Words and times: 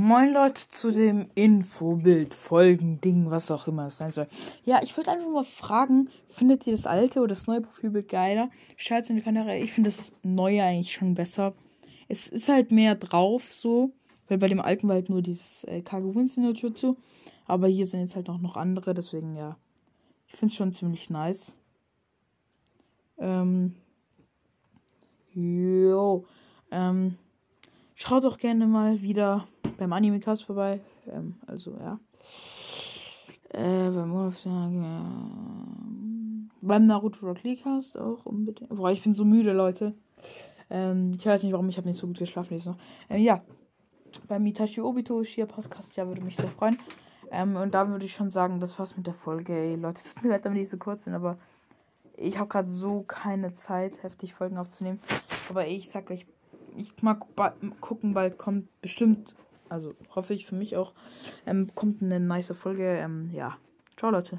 Moin 0.00 0.32
Leute 0.32 0.68
zu 0.68 0.92
dem 0.92 1.28
Infobild, 1.34 2.32
Folgen-Ding, 2.32 3.32
was 3.32 3.50
auch 3.50 3.66
immer 3.66 3.88
es 3.88 3.96
sein 3.96 4.12
soll. 4.12 4.28
Ja, 4.64 4.80
ich 4.80 4.96
würde 4.96 5.10
einfach 5.10 5.28
mal 5.28 5.42
fragen, 5.42 6.08
findet 6.28 6.68
ihr 6.68 6.72
das 6.72 6.86
alte 6.86 7.18
oder 7.18 7.30
das 7.30 7.48
neue 7.48 7.62
Profilbild 7.62 8.08
geiler? 8.08 8.48
Schreibt 8.76 9.02
es 9.02 9.10
in 9.10 9.16
die 9.16 9.22
Kommentare. 9.22 9.58
Ich 9.58 9.72
finde 9.72 9.90
das 9.90 10.12
neue 10.22 10.62
eigentlich 10.62 10.92
schon 10.92 11.16
besser. 11.16 11.52
Es 12.06 12.28
ist 12.28 12.48
halt 12.48 12.70
mehr 12.70 12.94
drauf 12.94 13.52
so, 13.52 13.90
weil 14.28 14.38
bei 14.38 14.46
dem 14.46 14.60
alten 14.60 14.86
war 14.86 14.94
halt 14.94 15.10
nur 15.10 15.20
dieses 15.20 15.64
äh, 15.64 15.82
Kagewunzen 15.82 16.44
no 16.44 16.52
Jutsu. 16.52 16.94
Aber 17.46 17.66
hier 17.66 17.84
sind 17.84 17.98
jetzt 17.98 18.14
halt 18.14 18.28
auch 18.28 18.38
noch 18.38 18.56
andere, 18.56 18.94
deswegen 18.94 19.34
ja. 19.34 19.56
Ich 20.28 20.36
finde 20.36 20.52
es 20.52 20.54
schon 20.54 20.72
ziemlich 20.72 21.10
nice. 21.10 21.56
Ähm. 23.18 23.74
Jo. 25.34 26.24
Ähm. 26.70 27.18
Schaut 27.96 28.22
doch 28.22 28.38
gerne 28.38 28.68
mal 28.68 29.02
wieder 29.02 29.44
beim 29.78 29.92
Anime-Cast 29.92 30.44
vorbei. 30.44 30.80
Ähm, 31.10 31.36
also, 31.46 31.74
ja. 31.80 31.98
Äh, 33.50 33.90
beim 33.90 34.12
ja. 34.44 35.04
Beim 36.60 36.86
Naruto 36.86 37.24
Rock 37.24 37.44
Lee 37.44 37.56
Cast 37.56 37.96
auch 37.96 38.26
unbedingt. 38.26 38.68
Boah, 38.68 38.90
ich 38.90 39.02
bin 39.02 39.14
so 39.14 39.24
müde, 39.24 39.52
Leute. 39.52 39.94
Ähm, 40.68 41.12
ich 41.16 41.24
weiß 41.24 41.44
nicht 41.44 41.52
warum, 41.52 41.68
ich 41.68 41.78
habe 41.78 41.88
nicht 41.88 41.98
so 41.98 42.06
gut 42.06 42.18
geschlafen 42.18 42.54
jetzt 42.54 42.66
noch. 42.66 42.76
Ähm, 43.08 43.22
ja. 43.22 43.42
Beim 44.26 44.42
Mitachi 44.42 44.80
Obito 44.80 45.22
hier 45.22 45.46
Podcast, 45.46 45.94
ja, 45.96 46.06
würde 46.06 46.20
mich 46.20 46.36
sehr 46.36 46.48
freuen. 46.48 46.78
Ähm, 47.30 47.56
und 47.56 47.72
da 47.72 47.88
würde 47.88 48.04
ich 48.04 48.12
schon 48.12 48.30
sagen, 48.30 48.60
das 48.60 48.78
war's 48.78 48.96
mit 48.96 49.06
der 49.06 49.14
Folge. 49.14 49.54
Ey, 49.54 49.76
Leute, 49.76 50.02
tut 50.14 50.24
mir 50.24 50.30
leid, 50.30 50.44
damit 50.44 50.58
die 50.58 50.64
so 50.64 50.76
kurz 50.76 51.04
sind, 51.04 51.14
aber 51.14 51.38
ich 52.16 52.36
habe 52.38 52.48
gerade 52.48 52.70
so 52.70 53.02
keine 53.02 53.54
Zeit, 53.54 54.02
heftig 54.02 54.34
Folgen 54.34 54.58
aufzunehmen. 54.58 55.00
Aber 55.48 55.66
ich 55.66 55.88
sag 55.88 56.10
euch, 56.10 56.26
ich 56.76 57.00
mag 57.02 57.24
gucken, 57.80 58.12
bald 58.12 58.38
kommt 58.38 58.68
bestimmt, 58.80 59.34
also 59.68 59.94
hoffe 60.14 60.34
ich 60.34 60.46
für 60.46 60.54
mich 60.54 60.76
auch, 60.76 60.92
ähm, 61.46 61.70
kommt 61.74 62.02
eine 62.02 62.20
nice 62.20 62.52
Folge. 62.54 62.98
Ähm, 62.98 63.30
ja, 63.32 63.56
ciao 63.96 64.10
Leute. 64.10 64.36